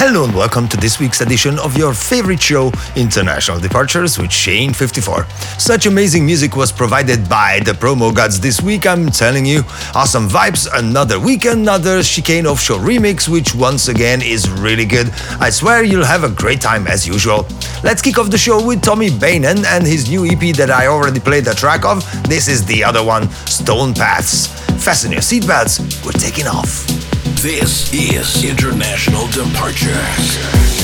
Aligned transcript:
Hello 0.00 0.22
and 0.22 0.32
welcome 0.32 0.68
to 0.68 0.76
this 0.76 1.00
week's 1.00 1.22
edition 1.22 1.58
of 1.58 1.76
your 1.76 1.92
favorite 1.92 2.40
show, 2.40 2.70
International 2.94 3.58
Departures 3.58 4.16
with 4.16 4.30
Shane54. 4.30 5.60
Such 5.60 5.86
amazing 5.86 6.24
music 6.24 6.54
was 6.54 6.70
provided 6.70 7.28
by 7.28 7.58
the 7.64 7.72
promo 7.72 8.14
gods 8.14 8.38
this 8.38 8.62
week, 8.62 8.86
I'm 8.86 9.08
telling 9.08 9.44
you. 9.44 9.62
Awesome 9.96 10.28
vibes, 10.28 10.68
another 10.72 11.18
week, 11.18 11.46
another 11.46 12.04
Chicane 12.04 12.46
Offshore 12.46 12.78
remix, 12.78 13.28
which 13.28 13.56
once 13.56 13.88
again 13.88 14.22
is 14.22 14.48
really 14.48 14.84
good. 14.84 15.10
I 15.40 15.50
swear 15.50 15.82
you'll 15.82 16.04
have 16.04 16.22
a 16.22 16.30
great 16.30 16.60
time 16.60 16.86
as 16.86 17.04
usual. 17.04 17.48
Let's 17.82 18.00
kick 18.00 18.18
off 18.18 18.30
the 18.30 18.38
show 18.38 18.64
with 18.64 18.80
Tommy 18.82 19.10
Baynen 19.10 19.64
and 19.66 19.84
his 19.84 20.08
new 20.08 20.24
EP 20.24 20.54
that 20.58 20.70
I 20.70 20.86
already 20.86 21.18
played 21.18 21.44
the 21.44 21.54
track 21.54 21.84
of. 21.84 22.04
This 22.28 22.46
is 22.46 22.64
the 22.64 22.84
other 22.84 23.02
one, 23.02 23.28
Stone 23.48 23.94
Paths. 23.94 24.46
Fasten 24.80 25.10
your 25.10 25.22
seatbelts, 25.22 26.06
we're 26.06 26.12
taking 26.12 26.46
off. 26.46 27.17
This 27.42 27.92
is 27.92 28.42
International 28.42 29.28
Departures. 29.28 30.77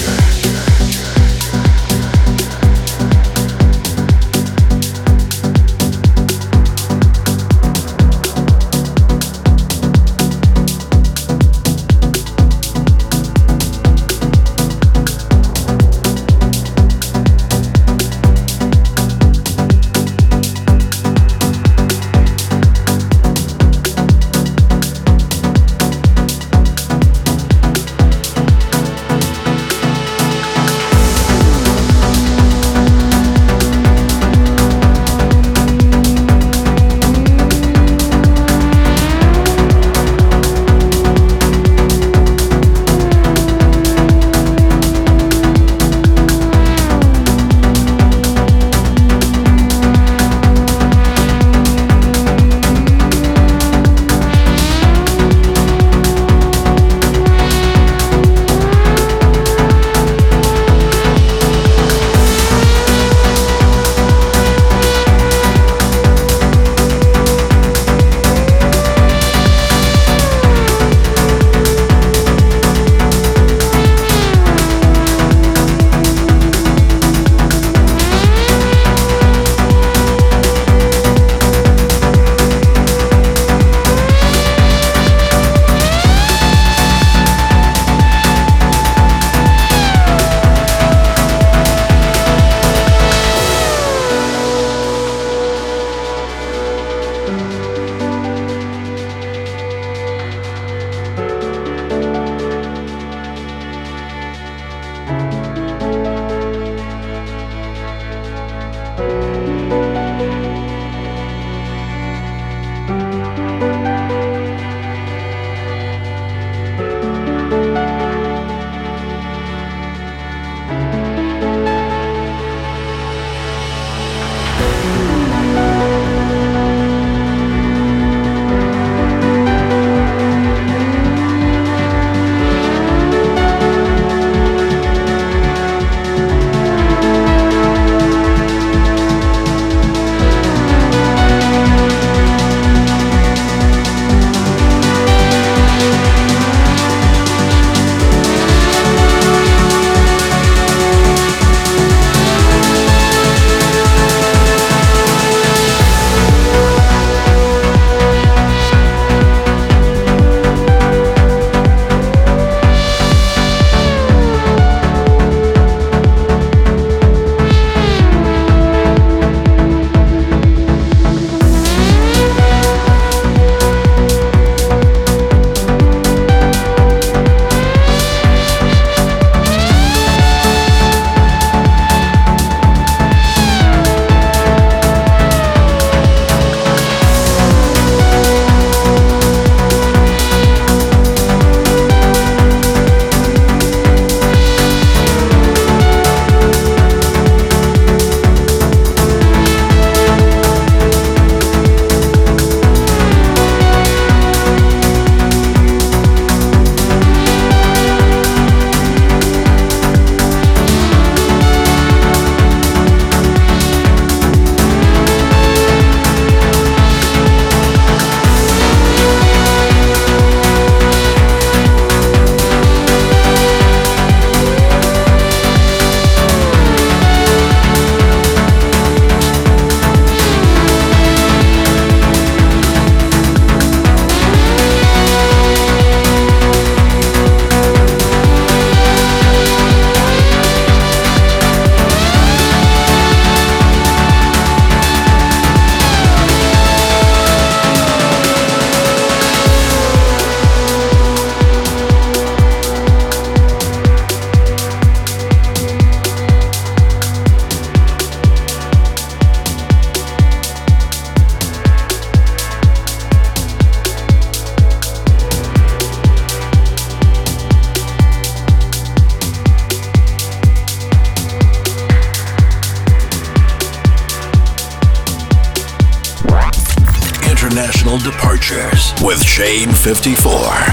54. 279.85 280.64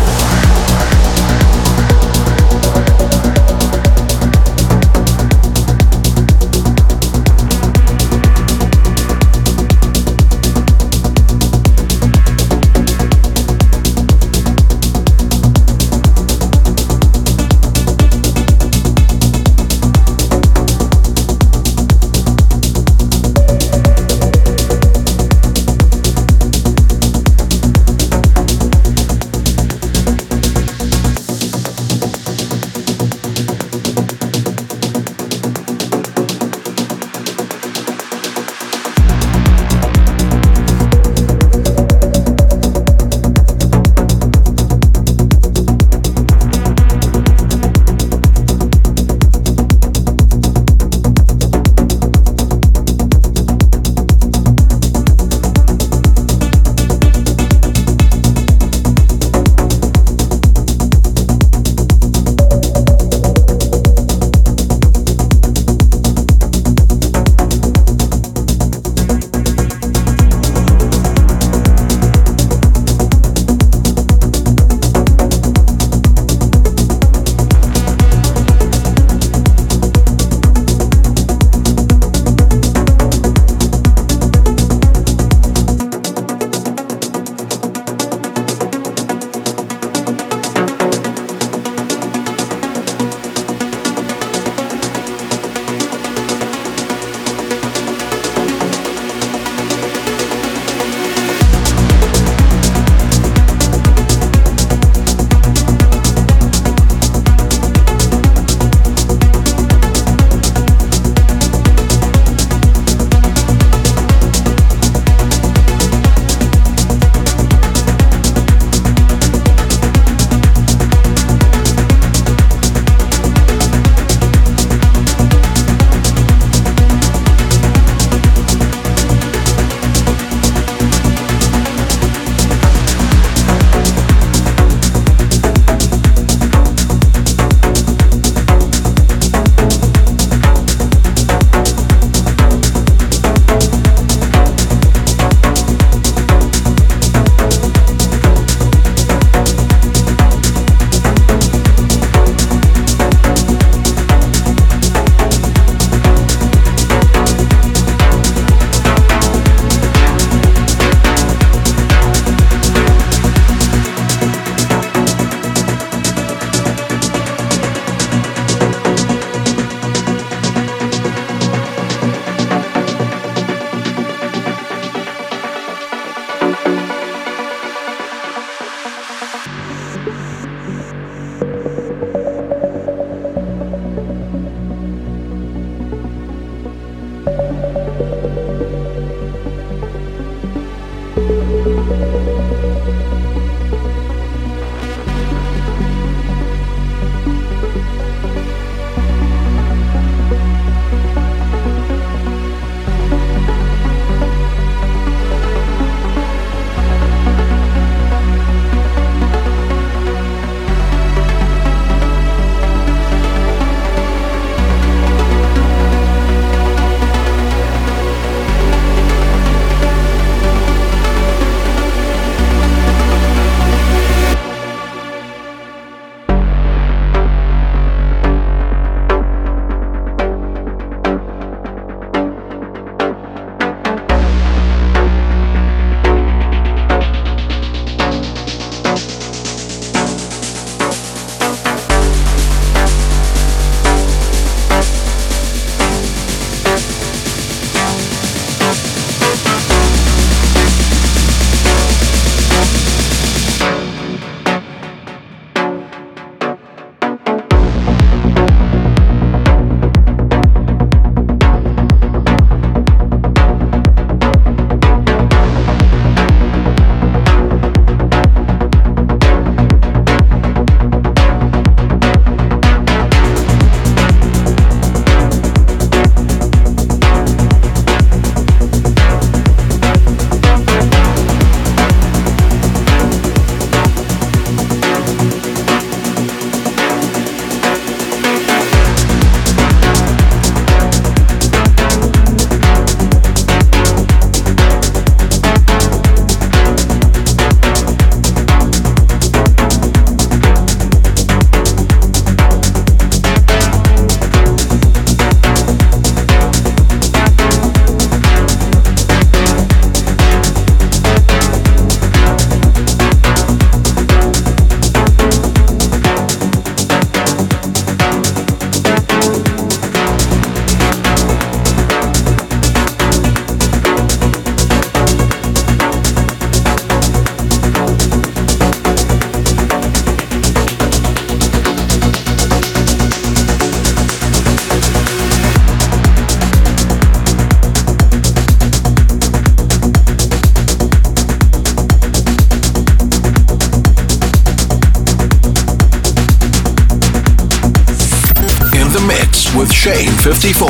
Shane 349.81 350.11
54. 350.11 350.67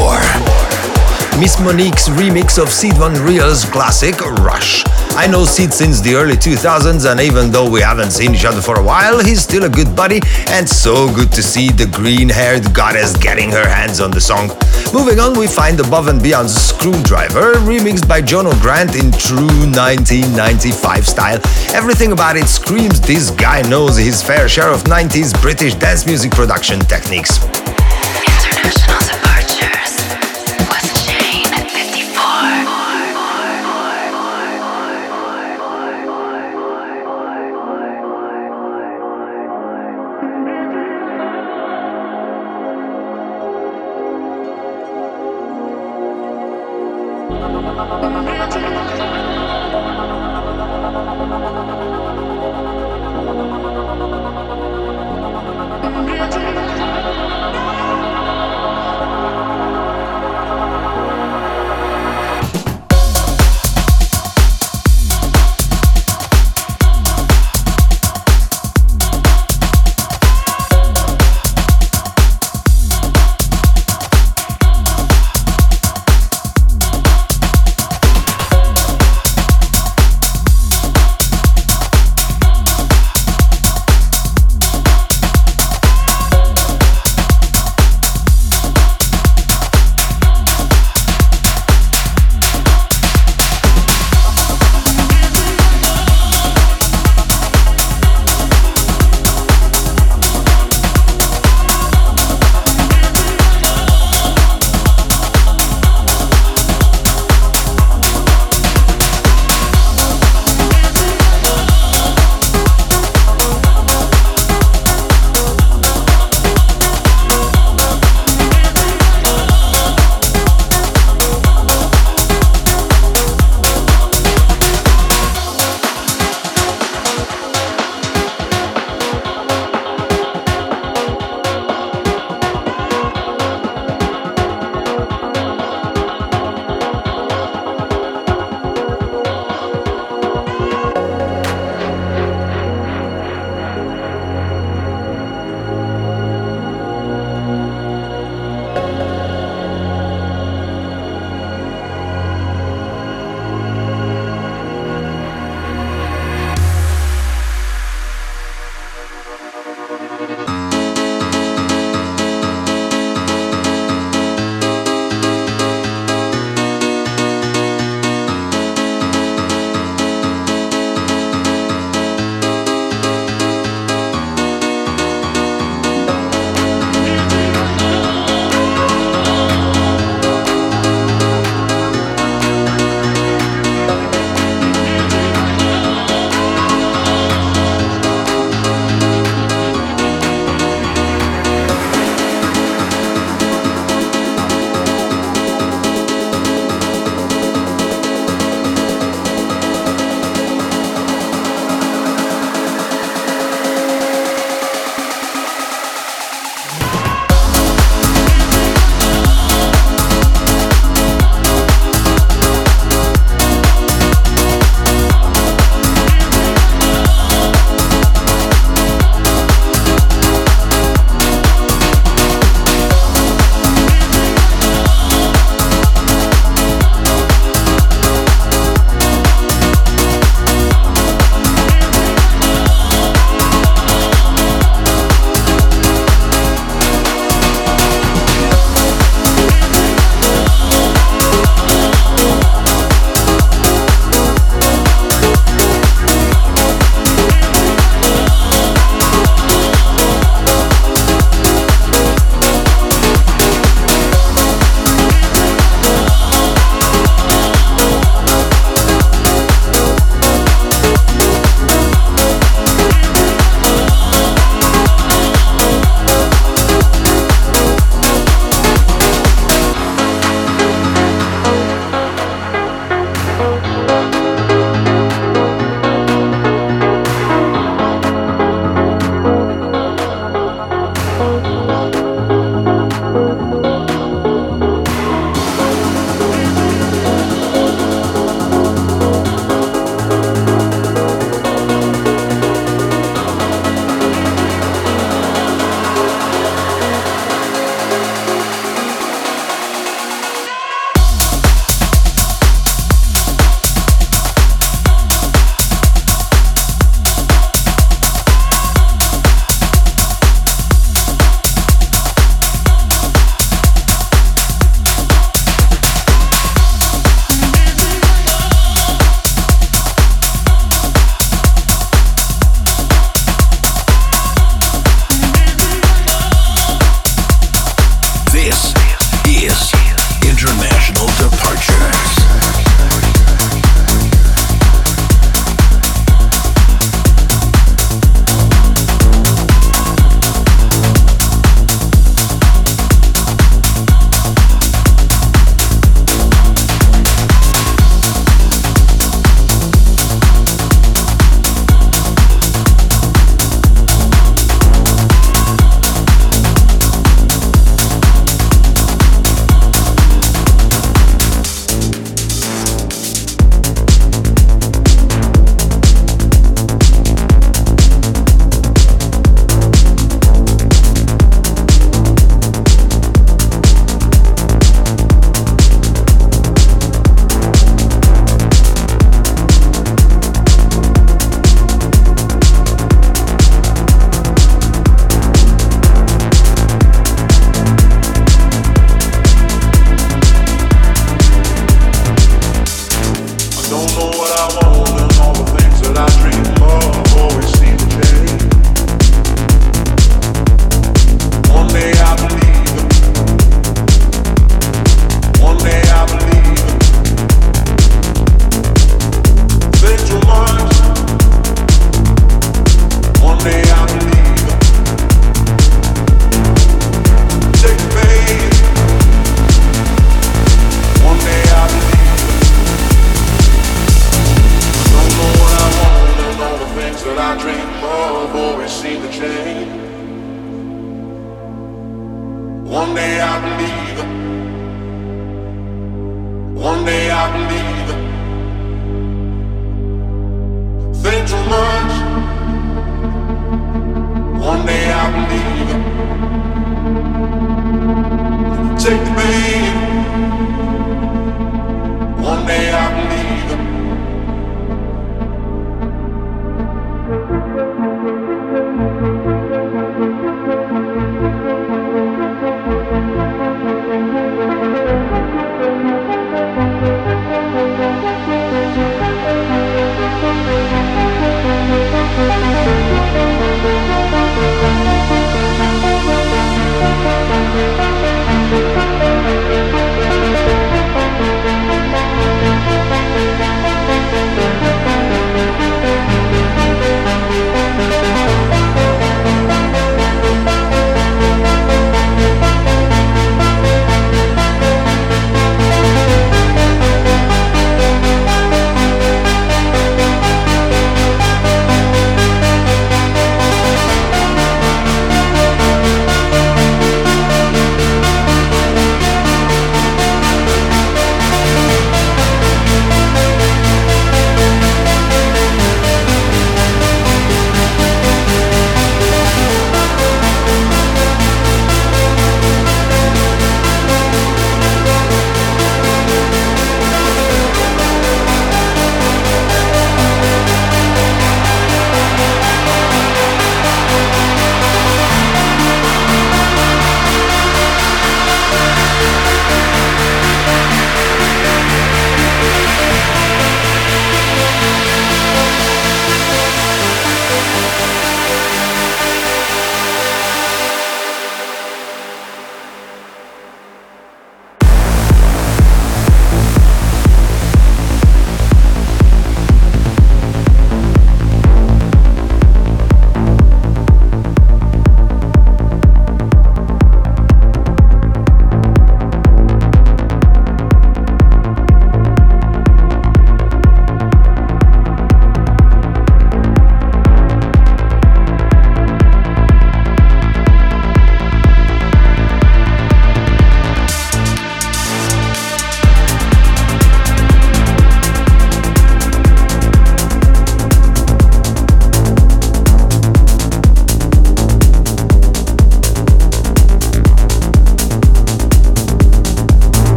Miss 1.37 1.59
Monique's 1.59 2.07
remix 2.07 2.57
of 2.57 2.69
Sied 2.69 2.93
Van 2.93 3.11
Riel's 3.25 3.65
classic 3.65 4.17
Rush. 4.39 4.85
I 5.17 5.27
know 5.27 5.43
Sied 5.43 5.73
since 5.73 5.99
the 5.99 6.15
early 6.15 6.37
2000s, 6.37 7.11
and 7.11 7.19
even 7.19 7.51
though 7.51 7.69
we 7.69 7.81
haven't 7.81 8.11
seen 8.11 8.33
each 8.33 8.45
other 8.45 8.61
for 8.61 8.79
a 8.79 8.81
while, 8.81 9.21
he's 9.21 9.41
still 9.41 9.65
a 9.65 9.69
good 9.69 9.93
buddy, 9.97 10.21
and 10.47 10.69
so 10.69 11.13
good 11.13 11.29
to 11.33 11.43
see 11.43 11.71
the 11.71 11.87
green 11.87 12.29
haired 12.29 12.73
goddess 12.73 13.17
getting 13.17 13.51
her 13.51 13.67
hands 13.67 13.99
on 13.99 14.11
the 14.11 14.21
song. 14.21 14.47
Moving 14.93 15.19
on, 15.19 15.37
we 15.37 15.45
find 15.45 15.77
Above 15.81 16.07
and 16.07 16.21
Beyond's 16.21 16.55
Screwdriver, 16.55 17.55
remixed 17.67 18.07
by 18.07 18.21
Jono 18.21 18.53
Grant 18.61 18.95
in 18.95 19.11
true 19.11 19.67
1995 19.75 21.05
style. 21.05 21.41
Everything 21.73 22.13
about 22.13 22.37
it 22.37 22.47
screams 22.47 23.01
this 23.01 23.29
guy 23.29 23.61
knows 23.63 23.97
his 23.97 24.23
fair 24.23 24.47
share 24.47 24.71
of 24.71 24.85
90s 24.85 25.33
British 25.41 25.73
dance 25.73 26.05
music 26.05 26.31
production 26.31 26.79
techniques. 26.79 27.39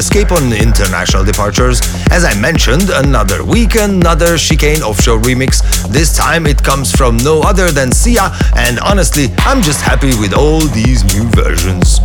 Escape 0.00 0.32
on 0.32 0.50
International 0.50 1.22
Departures. 1.22 1.82
As 2.10 2.24
I 2.24 2.32
mentioned, 2.40 2.88
another 2.88 3.44
week, 3.44 3.74
another 3.74 4.38
Chicane 4.38 4.80
Offshore 4.80 5.18
remix. 5.18 5.60
This 5.92 6.16
time 6.16 6.46
it 6.46 6.62
comes 6.62 6.90
from 6.90 7.18
no 7.18 7.42
other 7.42 7.70
than 7.70 7.90
CYA, 7.90 8.32
and 8.56 8.80
honestly, 8.80 9.26
I'm 9.40 9.60
just 9.60 9.82
happy 9.82 10.18
with 10.18 10.32
all 10.32 10.60
these 10.60 11.04
new 11.04 11.24
versions. 11.28 12.00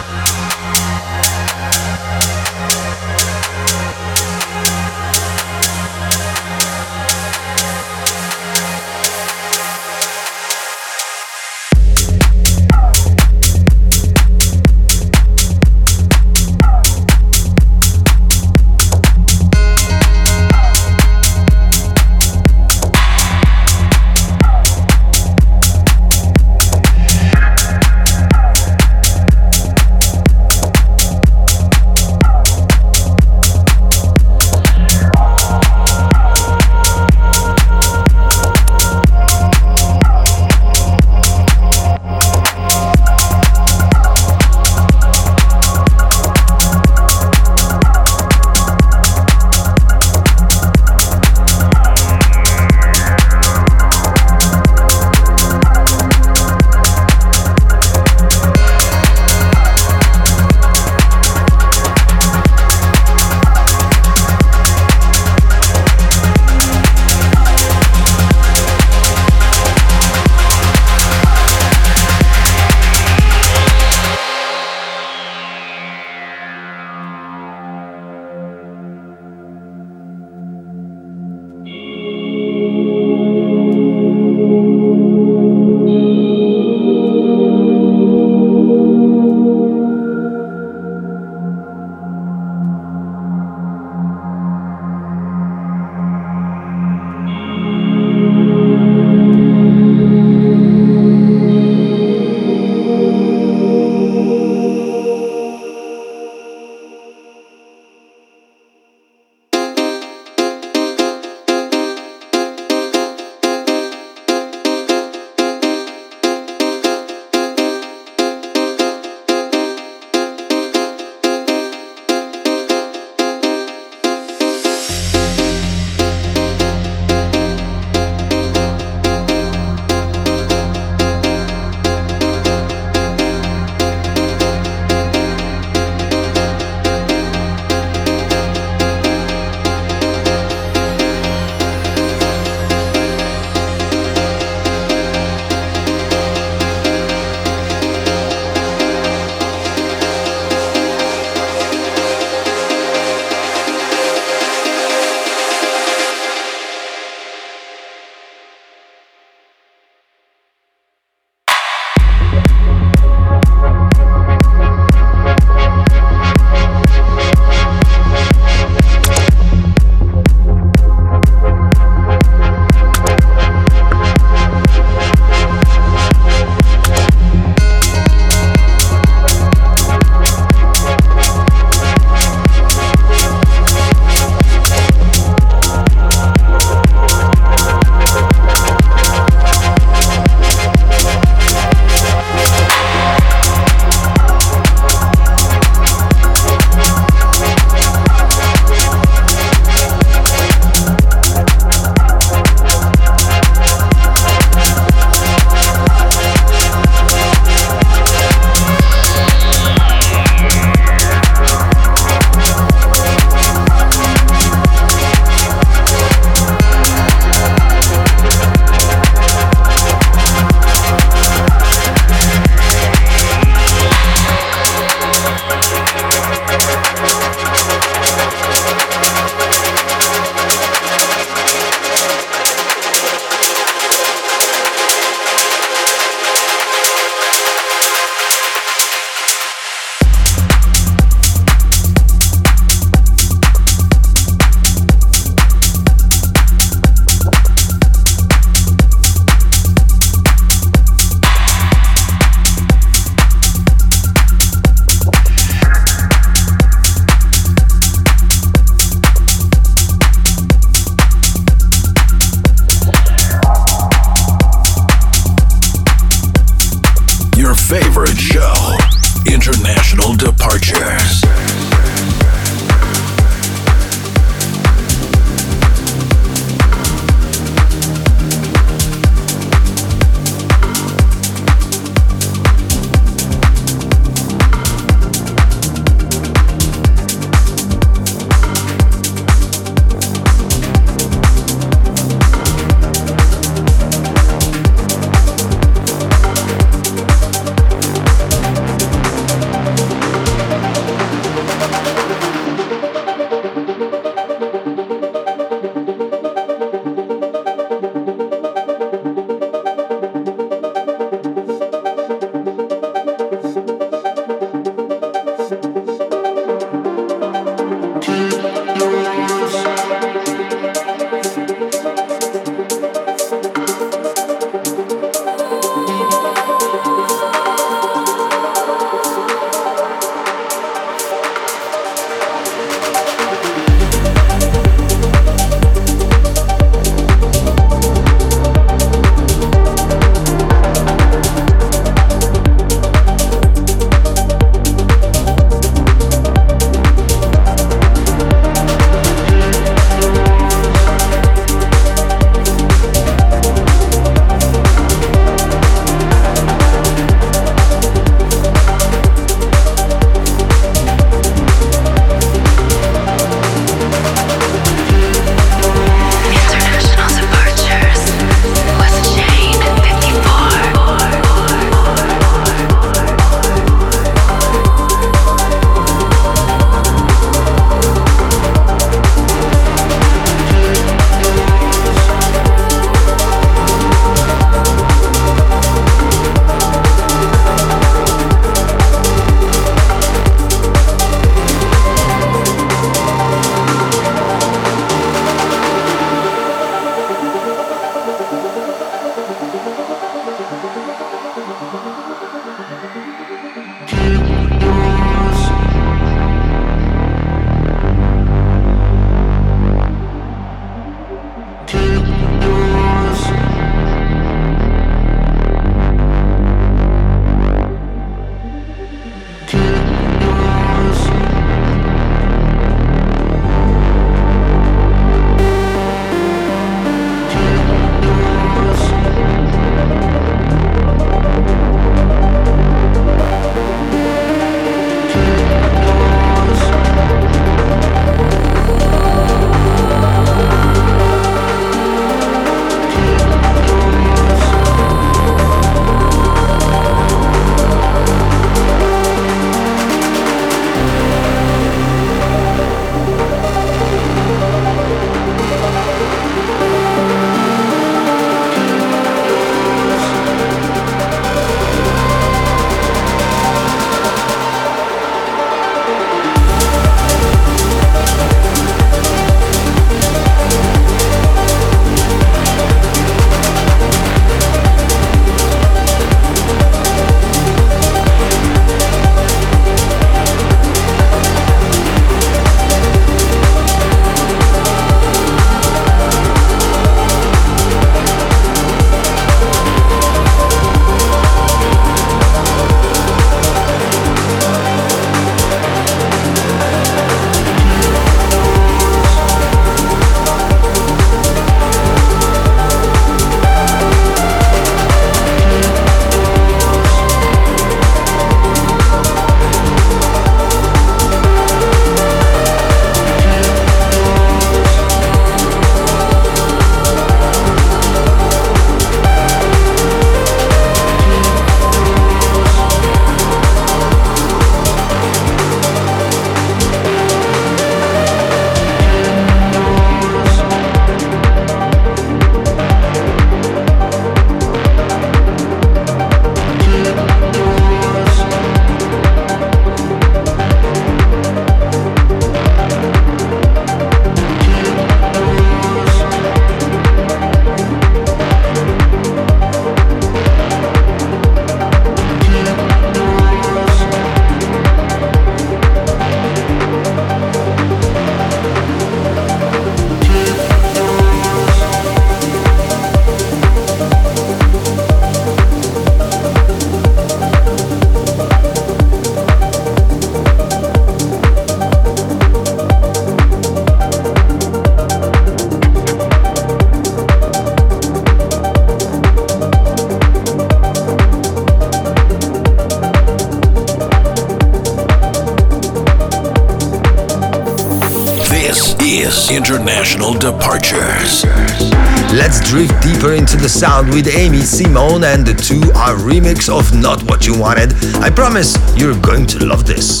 With 593.92 594.08
Aime 594.08 594.40
Simone 594.40 595.04
and 595.04 595.26
the 595.26 595.34
Two 595.34 595.60
Are 595.72 595.94
remix 595.96 596.48
of 596.48 596.74
Not 596.74 597.02
What 597.10 597.26
You 597.26 597.38
Wanted. 597.38 597.74
I 597.96 598.08
promise 598.08 598.56
you're 598.74 598.98
going 598.98 599.26
to 599.26 599.44
love 599.44 599.66
this. 599.66 600.00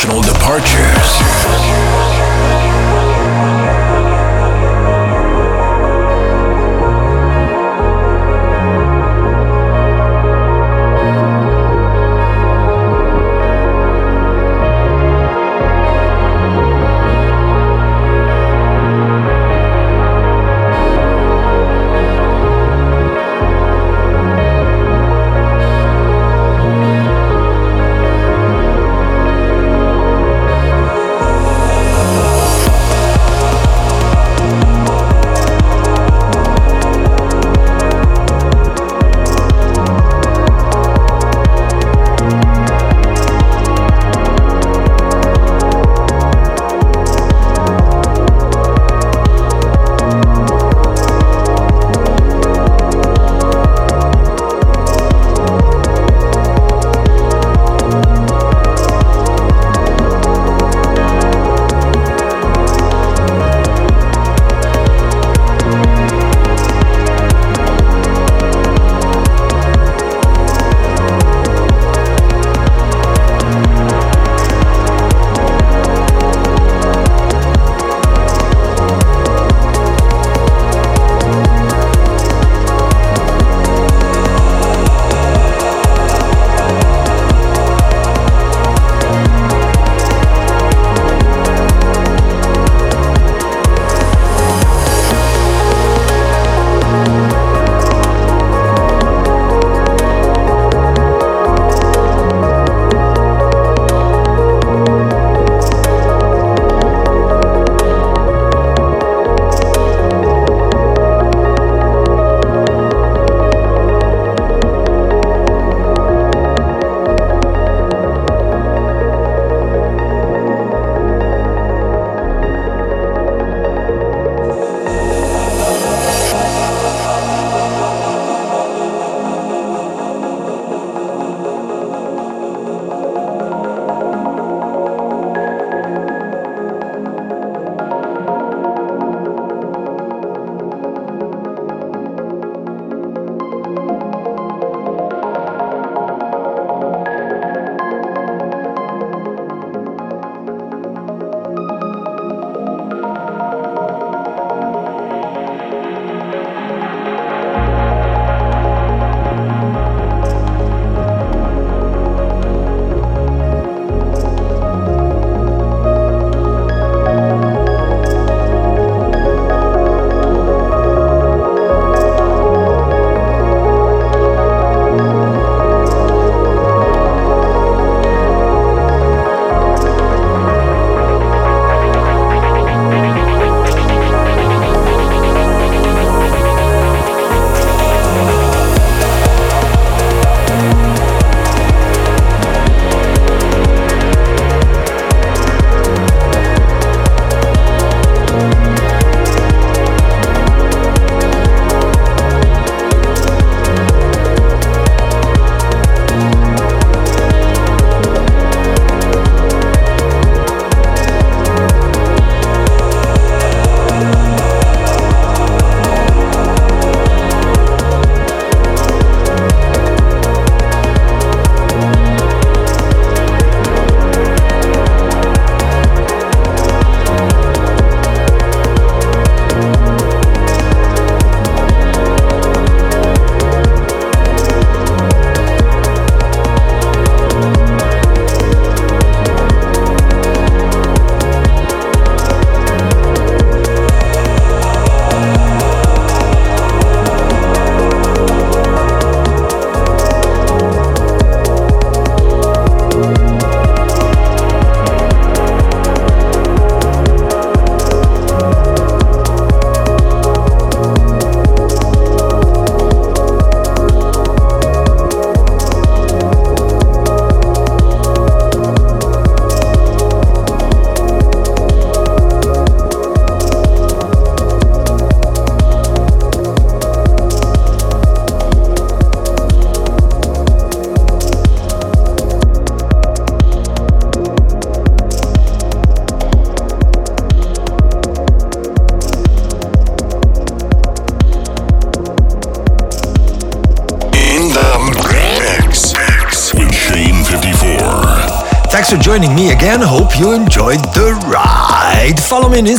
international 0.00 0.22
departures. 0.22 1.79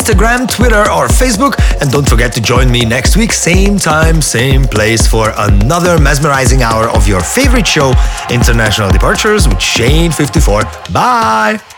Instagram, 0.01 0.49
Twitter, 0.49 0.81
or 0.89 1.07
Facebook. 1.07 1.53
And 1.79 1.91
don't 1.91 2.09
forget 2.09 2.33
to 2.33 2.41
join 2.41 2.71
me 2.71 2.85
next 2.85 3.15
week, 3.15 3.31
same 3.31 3.77
time, 3.77 4.19
same 4.19 4.63
place, 4.63 5.05
for 5.05 5.31
another 5.37 5.99
mesmerizing 5.99 6.63
hour 6.63 6.89
of 6.89 7.07
your 7.07 7.21
favorite 7.21 7.67
show, 7.67 7.93
International 8.31 8.89
Departures 8.89 9.47
with 9.47 9.59
Shane54. 9.59 10.91
Bye. 10.91 11.70